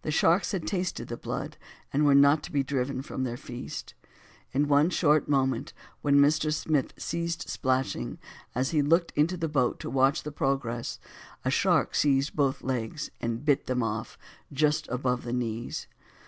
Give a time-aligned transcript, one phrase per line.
[0.00, 1.56] The sharks had tasted the blood,
[1.92, 3.94] and were not to be driven from their feast;
[4.50, 6.52] in one short moment, when Mr.
[6.52, 8.18] Smith ceased splashing
[8.56, 10.98] as he looked into the boat to watch the progress,
[11.44, 14.18] a shark seized both legs, and bit them off
[14.52, 15.86] just above the knees.